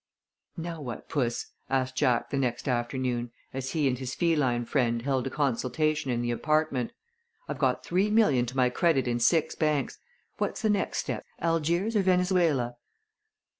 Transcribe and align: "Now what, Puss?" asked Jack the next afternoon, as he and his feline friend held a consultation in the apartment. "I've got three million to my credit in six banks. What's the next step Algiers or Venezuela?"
"Now 0.57 0.81
what, 0.81 1.09
Puss?" 1.09 1.51
asked 1.69 1.95
Jack 1.95 2.31
the 2.31 2.37
next 2.39 2.67
afternoon, 2.67 3.29
as 3.53 3.73
he 3.73 3.87
and 3.87 3.99
his 3.99 4.15
feline 4.15 4.65
friend 4.65 5.03
held 5.03 5.27
a 5.27 5.29
consultation 5.29 6.09
in 6.09 6.23
the 6.23 6.31
apartment. 6.31 6.91
"I've 7.47 7.59
got 7.59 7.85
three 7.85 8.09
million 8.09 8.47
to 8.47 8.57
my 8.57 8.71
credit 8.71 9.07
in 9.07 9.19
six 9.19 9.53
banks. 9.53 9.99
What's 10.39 10.63
the 10.63 10.71
next 10.71 10.97
step 10.97 11.23
Algiers 11.39 11.95
or 11.95 12.01
Venezuela?" 12.01 12.77